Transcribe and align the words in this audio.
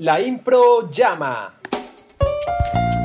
La 0.00 0.18
impro 0.18 0.90
llama. 0.90 1.56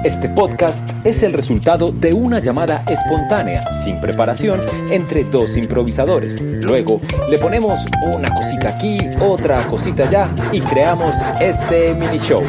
Este 0.05 0.29
podcast 0.29 0.90
es 1.04 1.24
el 1.24 1.33
resultado 1.33 1.92
de 1.92 2.13
una 2.13 2.40
llamada 2.40 2.86
espontánea, 2.88 3.70
sin 3.74 3.99
preparación, 3.99 4.62
entre 4.90 5.26
dos 5.26 5.58
improvisadores. 5.58 6.42
Luego 6.42 7.02
le 7.29 7.37
ponemos 7.37 7.86
una 8.01 8.33
cosita 8.33 8.69
aquí, 8.69 8.97
otra 9.19 9.68
cosita 9.68 10.08
allá 10.08 10.29
y 10.54 10.62
creamos 10.62 11.18
este 11.42 11.94
mini 11.94 12.18
show. 12.18 12.42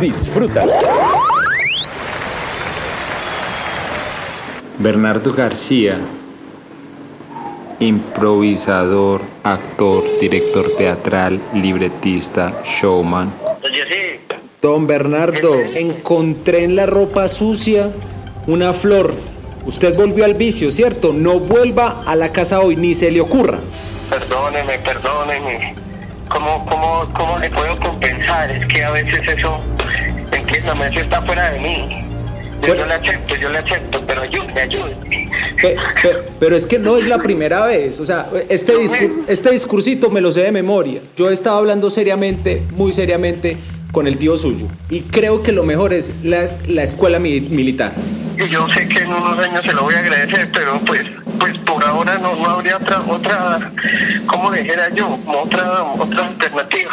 Disfruta. 0.00 0.64
Bernardo 4.78 5.30
García, 5.34 5.98
improvisador, 7.80 9.20
actor, 9.44 10.04
director 10.18 10.70
teatral, 10.78 11.38
libretista, 11.52 12.62
showman. 12.64 13.49
Don 14.62 14.86
Bernardo, 14.86 15.54
encontré 15.74 16.64
en 16.64 16.76
la 16.76 16.86
ropa 16.86 17.28
sucia 17.28 17.90
una 18.46 18.72
flor. 18.72 19.14
Usted 19.66 19.94
volvió 19.94 20.24
al 20.24 20.34
vicio, 20.34 20.70
¿cierto? 20.70 21.12
No 21.12 21.40
vuelva 21.40 22.02
a 22.06 22.16
la 22.16 22.32
casa 22.32 22.60
hoy, 22.60 22.76
ni 22.76 22.94
se 22.94 23.10
le 23.10 23.20
ocurra. 23.20 23.58
Perdóneme, 24.08 24.78
perdóneme. 24.78 25.74
¿Cómo, 26.28 26.64
cómo, 26.66 27.10
cómo 27.14 27.38
le 27.38 27.50
puedo 27.50 27.76
compensar? 27.78 28.50
Es 28.50 28.66
que 28.66 28.84
a 28.84 28.90
veces 28.90 29.20
eso, 29.26 29.60
entiéndame, 30.32 30.88
eso 30.88 31.00
está 31.00 31.22
fuera 31.22 31.50
de 31.50 31.58
mí. 31.58 32.09
Yo, 32.66 32.74
yo 32.74 32.86
le 32.86 32.94
acepto, 32.94 33.36
yo 33.36 33.48
le 33.50 33.58
acepto, 33.58 34.00
pero 34.06 34.22
ayúdeme, 34.22 34.60
ayúdeme. 34.60 35.30
Pe- 35.60 35.76
pe- 36.02 36.16
Pero 36.38 36.56
es 36.56 36.66
que 36.66 36.78
no 36.78 36.96
es 36.96 37.06
la 37.06 37.18
primera 37.18 37.64
vez. 37.66 38.00
O 38.00 38.06
sea, 38.06 38.28
este, 38.48 38.74
discur- 38.76 39.24
este 39.28 39.50
discursito 39.50 40.10
me 40.10 40.20
lo 40.20 40.30
sé 40.32 40.42
de 40.42 40.52
memoria. 40.52 41.00
Yo 41.16 41.30
he 41.30 41.32
estado 41.32 41.58
hablando 41.58 41.90
seriamente, 41.90 42.62
muy 42.72 42.92
seriamente, 42.92 43.56
con 43.92 44.06
el 44.06 44.18
tío 44.18 44.36
suyo. 44.36 44.66
Y 44.88 45.00
creo 45.02 45.42
que 45.42 45.52
lo 45.52 45.64
mejor 45.64 45.92
es 45.92 46.12
la, 46.22 46.58
la 46.66 46.82
escuela 46.82 47.18
mi- 47.18 47.40
militar. 47.40 47.92
Y 48.38 48.48
yo 48.48 48.68
sé 48.68 48.86
que 48.88 49.00
en 49.00 49.12
unos 49.12 49.38
años 49.38 49.62
se 49.66 49.72
lo 49.72 49.82
voy 49.82 49.94
a 49.94 49.98
agradecer, 49.98 50.48
pero 50.52 50.78
pues, 50.86 51.02
pues 51.38 51.58
por 51.58 51.82
ahora 51.84 52.18
no, 52.18 52.34
no 52.36 52.50
habría 52.50 52.76
otra, 52.76 53.00
otra, 53.08 53.72
¿cómo 54.26 54.50
dijera 54.52 54.88
yo? 54.94 55.08
Como 55.24 55.42
Otra, 55.42 55.82
otra 55.98 56.26
alternativa. 56.28 56.90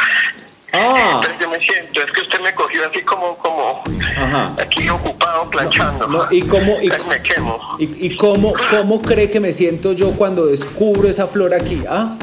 Ah, 0.79 1.11
Entonces 1.21 1.35
yo 1.41 1.49
me 1.49 1.59
siento, 1.59 2.01
es 2.01 2.11
que 2.11 2.21
usted 2.21 2.39
me 2.41 2.53
cogió 2.53 2.87
así 2.89 3.01
como, 3.01 3.37
como 3.37 3.83
Ajá. 4.17 4.53
aquí 4.61 4.87
ocupado 4.89 5.49
planchando. 5.49 6.07
no, 6.07 6.27
¿y 6.31 6.41
cómo- 6.43 6.77
y- 6.81 6.89
me 7.09 7.21
quemo. 7.21 7.59
¿y, 7.79 8.07
y 8.07 8.15
cómo, 8.17 8.53
cómo 8.69 9.01
cree 9.01 9.29
que 9.29 9.39
me 9.39 9.51
siento 9.51 9.93
yo 9.93 10.11
cuando 10.11 10.45
descubro 10.45 11.07
esa 11.09 11.27
flor 11.27 11.53
aquí? 11.53 11.83
Ah, 11.89 12.15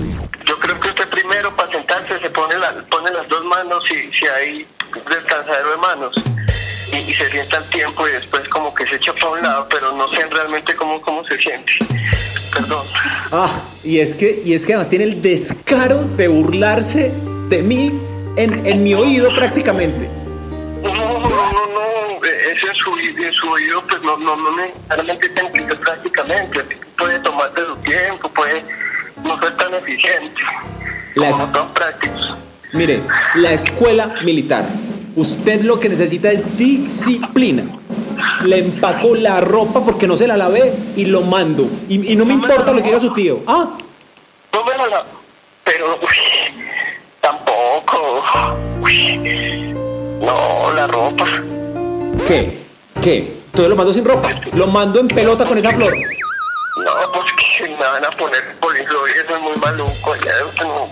Yo 0.47 0.59
creo 0.59 0.79
que 0.81 0.89
usted 0.89 1.09
primero 1.09 1.55
para 1.57 1.71
sentarse 1.73 2.19
se 2.21 2.31
pone, 2.31 2.57
la, 2.59 2.73
pone 2.91 3.11
las 3.11 3.29
dos 3.29 3.45
manos 3.45 3.83
y 3.91 4.13
si 4.17 4.27
hay 4.27 4.67
descansadero 5.09 5.71
de 5.73 5.77
manos 5.79 6.15
y, 6.93 6.97
y 6.97 7.15
se 7.15 7.29
sienta 7.31 7.59
el 7.59 7.65
tiempo 7.65 8.07
y 8.09 8.13
después 8.13 8.49
como 8.49 8.73
que 8.75 8.87
se 8.87 8.97
echa 8.97 9.13
para 9.15 9.29
un 9.33 9.43
lado, 9.43 9.67
pero 9.69 9.93
no 9.93 10.09
sé 10.11 10.27
realmente 10.31 10.75
cómo, 10.77 11.01
cómo 11.01 11.25
se 11.25 11.37
siente. 11.39 11.73
Perdón. 12.53 12.87
ah, 13.33 13.51
y 13.83 13.99
es 13.99 14.15
que, 14.15 14.41
y 14.45 14.55
es 14.55 14.65
que 14.65 14.75
además 14.75 14.89
tiene 14.91 15.05
el 15.07 15.21
descaro 15.21 16.05
de 16.05 16.29
burlarse 16.29 17.13
de 17.49 17.63
mí 17.63 18.01
en, 18.37 18.67
en 18.67 18.83
mi 18.83 18.95
oído 18.95 19.35
prácticamente. 19.35 20.09
No, 20.83 20.93
no, 20.95 21.19
no, 21.19 21.29
no, 21.29 22.25
eh, 22.25 22.53
eso 22.55 22.67
en 22.69 23.33
su, 23.33 23.49
oído 23.49 23.83
pues 23.89 24.03
no, 24.03 24.17
no, 24.19 24.37
no 24.37 24.57
necesariamente 24.57 25.29
te 25.31 25.45
implica 25.45 25.75
prácticamente, 25.77 26.61
puede 26.97 27.19
tomarte 27.21 27.63
su 27.63 27.77
tiempo, 27.77 28.29
puede 28.29 28.63
no 29.25 29.39
ser 29.41 29.57
tan 29.57 29.75
eficiente, 29.75 30.43
Las- 31.15 31.37
como 31.37 31.53
tan 31.53 31.73
práctico. 31.75 32.15
Mire, 32.73 33.03
la 33.37 33.53
escuela 33.53 34.15
militar. 34.25 34.65
Usted 35.17 35.63
lo 35.63 35.79
que 35.79 35.89
necesita 35.89 36.33
es 36.33 36.57
disciplina. 36.59 37.63
Le 38.43 38.59
empaco 38.59 39.15
la 39.15 39.41
ropa 39.41 39.85
porque 39.85 40.09
no 40.09 40.17
se 40.17 40.27
la 40.27 40.37
lavé 40.37 40.73
y 40.97 41.05
lo 41.05 41.21
mando. 41.23 41.69
Y, 41.89 42.13
y 42.13 42.17
no 42.17 42.25
me 42.25 42.33
importa 42.33 42.73
lo 42.73 42.79
que 42.79 42.89
diga 42.89 42.99
su 42.99 43.15
tío. 43.15 43.43
Ah, 43.47 43.77
No 44.53 44.65
me 44.65 44.77
lo 44.77 44.89
la... 44.89 45.05
Pero, 45.63 45.95
uy, 46.03 46.09
tampoco. 47.25 48.23
No, 50.21 50.73
la 50.75 50.87
ropa. 50.87 51.25
¿qué? 52.29 52.63
¿Qué? 53.03 53.41
Entonces 53.47 53.71
lo 53.71 53.77
mando 53.77 53.93
sin 53.93 54.05
ropa. 54.05 54.31
Lo 54.53 54.67
mando 54.67 55.01
en 55.01 55.09
pelota 55.09 55.47
con 55.47 55.57
esa 55.57 55.71
flor. 55.73 55.95
No, 55.95 57.13
pues 57.13 57.33
que 57.59 57.69
me 57.69 57.77
van 57.77 58.05
a 58.05 58.11
poner 58.11 58.57
poliflor 58.61 59.09
y 59.09 59.13
eso 59.13 59.37
es 59.37 59.43
muy 59.43 59.57
maluco. 59.57 60.15
Ya, 60.25 60.65
no. 60.65 60.89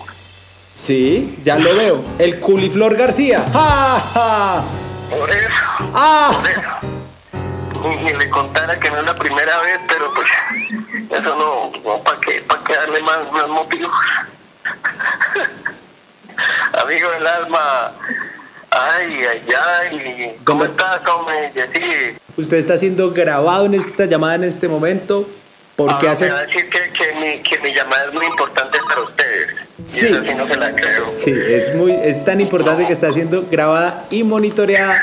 Sí, 0.74 1.38
ya 1.42 1.58
lo 1.58 1.74
veo. 1.74 2.04
El 2.18 2.40
culiflor 2.40 2.96
García. 2.96 3.44
¡Ja, 3.52 4.00
ja! 4.14 4.64
Por 5.10 5.30
eso. 5.30 5.50
¡Ah! 5.92 6.38
Por 6.40 6.50
eso. 6.50 8.00
Ni, 8.04 8.12
le 8.12 8.30
contara 8.30 8.78
que 8.78 8.90
no 8.90 8.98
es 8.98 9.04
la 9.04 9.14
primera 9.14 9.60
vez, 9.62 9.80
pero 9.88 10.14
pues 10.14 10.28
eso 11.10 11.36
no, 11.36 11.72
no 11.84 12.02
¿para 12.02 12.20
qué, 12.20 12.40
pa' 12.42 12.62
qué 12.64 12.74
darle 12.74 13.02
más, 13.02 13.18
más 13.32 13.48
motivos? 13.48 13.92
Amigo 16.82 17.10
del 17.10 17.26
alma, 17.26 17.92
ay, 18.70 19.20
ay, 19.30 19.42
ay, 19.80 20.36
¿cómo 20.44 20.64
¿Dónde- 20.64 20.82
estás, 20.82 21.08
hombre? 21.08 21.52
Sí. 21.74 22.16
Usted 22.36 22.56
está 22.56 22.76
siendo 22.76 23.10
grabado 23.12 23.66
en 23.66 23.74
esta 23.74 24.06
llamada 24.06 24.34
en 24.36 24.44
este 24.44 24.68
momento 24.68 25.28
porque 25.76 25.94
Ahora 26.06 26.10
hace... 26.12 26.24
me 26.26 26.30
va 26.32 26.38
a 26.38 26.46
decir 26.46 26.68
que, 26.68 26.78
que, 26.92 27.14
mi, 27.14 27.42
que 27.42 27.58
mi 27.60 27.74
llamada 27.74 28.06
es 28.06 28.14
muy 28.14 28.26
importante 28.26 28.78
para 28.88 29.02
ustedes. 29.02 29.48
Sí. 29.86 30.06
Y 30.06 30.08
eso 30.10 30.22
sí 30.22 30.34
no 30.34 30.46
se 30.48 30.56
la 30.56 30.74
creo. 30.74 31.10
Sí, 31.10 31.30
es 31.30 31.74
muy, 31.74 31.92
es 31.92 32.24
tan 32.24 32.40
importante 32.40 32.86
que 32.86 32.92
está 32.92 33.12
siendo 33.12 33.46
grabada 33.50 34.06
y 34.10 34.22
monitoreada 34.24 34.94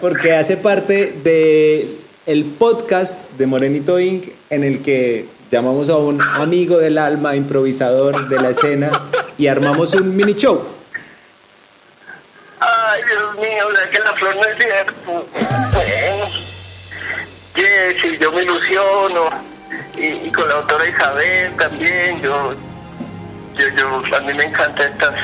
porque 0.00 0.32
hace 0.34 0.56
parte 0.56 1.14
de 1.24 1.98
el 2.26 2.44
podcast 2.44 3.30
de 3.38 3.46
Morenito 3.46 3.98
Inc. 4.00 4.28
en 4.50 4.64
el 4.64 4.82
que 4.82 5.26
llamamos 5.50 5.88
a 5.88 5.96
un 5.96 6.20
amigo 6.22 6.78
del 6.78 6.98
alma, 6.98 7.36
improvisador 7.36 8.28
de 8.28 8.40
la 8.40 8.50
escena 8.50 8.90
y 9.36 9.46
armamos 9.46 9.94
un 9.94 10.16
mini 10.16 10.34
show. 10.34 10.66
Ay, 12.60 13.02
Dios 13.06 13.34
mío, 13.36 13.68
o 13.68 13.76
sea 13.76 13.90
que 13.90 13.98
la 13.98 14.12
flor 14.14 14.36
no 14.36 14.42
es 14.42 14.58
cierto. 14.58 15.26
Bueno, 15.72 16.44
yo 18.20 18.32
me 18.32 18.42
ilusiono. 18.42 19.30
Y, 19.96 20.30
con 20.30 20.48
la 20.48 20.54
autora 20.56 20.86
Isabel 20.86 21.54
también. 21.56 22.20
Yo, 22.20 22.54
yo, 23.54 23.68
yo, 23.76 24.16
a 24.16 24.20
mí 24.20 24.34
me 24.34 24.44
encantan 24.44 24.92
estas, 24.92 25.14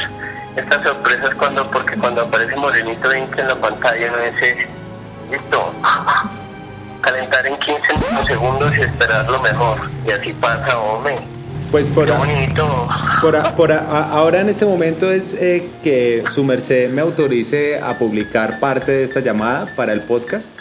estas 0.56 0.82
sorpresas 0.82 1.34
cuando, 1.34 1.68
porque 1.70 1.96
cuando 1.96 2.22
aparece 2.22 2.56
Morenito 2.56 3.14
Inc. 3.14 3.36
en 3.38 3.48
la 3.48 3.56
pantalla, 3.56 4.10
no 4.10 4.18
dice, 4.18 4.68
listo, 5.30 5.74
calentar 7.00 7.46
en 7.46 7.58
15 7.58 7.82
segundos 8.26 8.76
y 8.76 8.82
esperar 8.82 9.28
lo 9.28 9.40
mejor. 9.40 9.78
Y 10.06 10.10
así 10.10 10.32
pasa, 10.34 10.78
hombre. 10.78 11.16
Pues 11.70 11.88
por, 11.88 12.06
Qué 12.06 12.12
bonito. 12.12 12.88
por, 13.20 13.36
a- 13.36 13.54
por 13.54 13.70
a- 13.70 13.78
a- 13.78 14.10
ahora 14.10 14.40
en 14.40 14.48
este 14.48 14.64
momento 14.64 15.10
es 15.12 15.34
eh, 15.34 15.68
que 15.84 16.24
su 16.28 16.42
merced 16.42 16.90
me 16.90 17.00
autorice 17.00 17.78
a 17.80 17.96
publicar 17.96 18.58
parte 18.58 18.90
de 18.90 19.02
esta 19.04 19.20
llamada 19.20 19.72
para 19.76 19.92
el 19.92 20.00
podcast. 20.00 20.52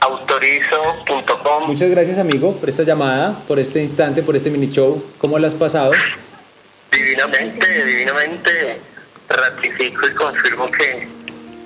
Autorizo.com. 0.00 1.66
Muchas 1.68 1.90
gracias 1.90 2.18
amigo 2.18 2.56
por 2.56 2.68
esta 2.68 2.82
llamada, 2.82 3.38
por 3.46 3.58
este 3.60 3.80
instante, 3.80 4.22
por 4.24 4.34
este 4.34 4.50
mini 4.50 4.68
show. 4.70 5.04
¿Cómo 5.18 5.38
lo 5.38 5.46
has 5.46 5.54
pasado? 5.54 5.92
Divinamente, 6.90 7.84
divinamente 7.84 8.80
ratifico 9.28 10.06
y 10.06 10.14
confirmo 10.14 10.68
que, 10.70 11.06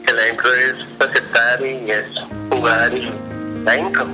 que 0.06 0.12
la 0.12 0.28
impro 0.28 0.52
es 0.54 0.74
aceptar 1.00 1.60
y 1.64 1.90
es 1.90 2.04
jugar 2.50 2.92
y 2.92 3.10
la 3.64 3.76
impro, 3.78 4.06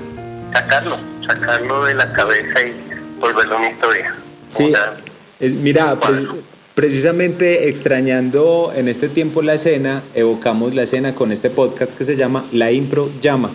sacarlo, 0.53 0.99
sacarlo 1.27 1.85
de 1.87 1.95
la 1.95 2.13
cabeza 2.13 2.61
y 2.61 2.75
volverlo 3.19 3.57
una 3.57 3.71
historia. 3.71 4.15
Sí, 4.49 4.65
O 4.65 4.69
sea, 4.71 4.97
es- 5.41 5.53
mira, 5.55 5.99
pre- 6.01 6.27
precisamente 6.75 7.69
extrañando 7.69 8.73
en 8.75 8.89
este 8.89 9.09
tiempo 9.09 9.43
la 9.43 9.55
escena, 9.55 10.03
evocamos 10.15 10.75
la 10.75 10.83
escena 10.83 11.15
con 11.15 11.33
este 11.33 11.51
podcast 11.51 11.93
que 11.97 12.05
se 12.05 12.17
llama 12.17 12.47
La 12.53 12.71
Impro 12.73 13.11
Llama. 13.21 13.49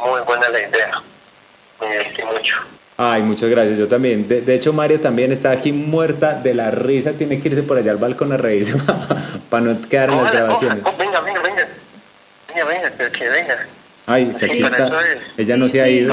muy 0.00 0.20
buena 0.26 0.48
la 0.48 0.58
idea. 0.60 1.02
Me 1.80 1.88
divertí 1.90 2.22
mucho. 2.24 2.56
Ay, 2.96 3.22
muchas 3.22 3.48
gracias, 3.50 3.78
yo 3.78 3.86
también. 3.86 4.26
De, 4.26 4.40
de 4.40 4.54
hecho, 4.54 4.72
Mario 4.72 4.98
también 5.00 5.30
está 5.30 5.52
aquí 5.52 5.72
muerta 5.72 6.34
de 6.34 6.52
la 6.54 6.70
risa, 6.72 7.12
tiene 7.12 7.38
que 7.38 7.48
irse 7.48 7.62
por 7.62 7.78
allá 7.78 7.92
al 7.92 7.98
balcón 7.98 8.32
a 8.32 8.36
reírse 8.36 8.74
para 9.50 9.62
no 9.64 9.80
quedar 9.88 10.08
en 10.10 10.16
las 10.16 10.24
Ojalá, 10.24 10.40
grabaciones. 10.40 10.78
ojalá, 10.84 10.96
venga, 10.98 11.20
venga, 11.20 11.42
venga. 11.42 11.68
Venga, 12.48 12.64
venga, 12.64 12.90
que, 12.90 13.18
que 13.18 13.28
venga. 13.28 13.66
Ay, 14.06 14.34
que 14.38 14.46
aquí 14.46 14.56
Sí, 14.56 14.62
está. 14.62 14.86
es. 14.88 14.92
Ella 15.36 15.56
no 15.56 15.68
se 15.68 15.80
ha 15.82 15.88
ido. 15.88 16.12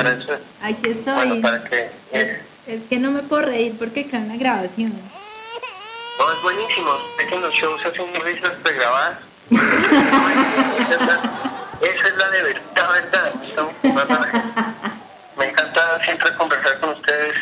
Aquí 0.62 0.90
estoy. 0.90 1.13
bueno, 1.16 1.42
para 1.42 1.63
que... 1.63 1.88
es, 2.12 2.28
es 2.67 2.81
que 2.89 2.97
no 2.97 3.12
me 3.12 3.21
puedo 3.23 3.44
reír 3.44 3.75
porque 3.77 4.07
cae 4.07 4.21
en 4.21 4.29
la 4.29 4.35
grabación. 4.35 4.94
No, 6.17 6.31
es 6.31 6.41
buenísimo. 6.41 6.97
Es 7.19 7.25
que 7.27 7.35
en 7.35 7.41
los 7.41 7.53
shows 7.53 7.85
hacen 7.85 8.13
risas 8.21 8.51
pregrabadas. 8.63 9.17
esa, 9.51 10.94
es 10.94 11.01
la, 11.01 11.31
esa 11.81 12.07
es 12.07 12.15
la 12.17 12.29
de 12.29 12.44
verdad, 12.44 12.89
verdad. 12.94 13.33
Me 15.38 15.50
encanta 15.50 16.03
siempre 16.03 16.33
conversar 16.35 16.79
con 16.79 16.89
ustedes, 16.91 17.35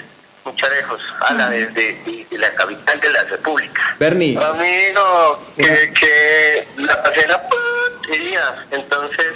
muchachos. 0.43 1.01
a 1.21 1.33
la 1.33 1.49
desde 1.49 1.93
de, 2.03 2.27
la 2.31 2.53
capital 2.55 2.99
de 2.99 3.09
la 3.11 3.23
República. 3.23 3.95
Bernie. 3.99 4.37
Amigo, 4.37 5.45
que, 5.55 5.93
que 5.93 6.67
la 6.77 7.01
pasé 7.03 7.27
la 7.27 7.41
porquería. 7.47 8.65
Entonces, 8.71 9.33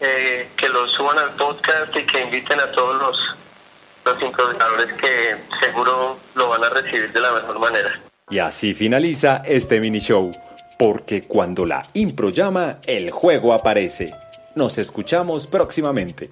eh, 0.00 0.48
que 0.56 0.68
lo 0.68 0.86
suban 0.88 1.18
al 1.18 1.30
podcast 1.30 1.96
y 1.96 2.04
que 2.04 2.20
inviten 2.20 2.60
a 2.60 2.70
todos 2.72 3.00
los, 3.00 3.36
los 4.04 4.22
improvisadores 4.22 4.92
que 4.94 5.64
seguro 5.64 6.18
lo 6.34 6.48
van 6.48 6.64
a 6.64 6.70
recibir 6.70 7.12
de 7.12 7.20
la 7.20 7.32
mejor 7.32 7.58
manera. 7.58 8.00
Y 8.30 8.38
así 8.38 8.74
finaliza 8.74 9.42
este 9.44 9.80
mini 9.80 9.98
show, 9.98 10.30
porque 10.78 11.22
cuando 11.22 11.66
la 11.66 11.82
impro 11.94 12.30
llama, 12.30 12.78
el 12.86 13.10
juego 13.10 13.52
aparece. 13.52 14.14
Nos 14.54 14.78
escuchamos 14.78 15.46
próximamente. 15.46 16.30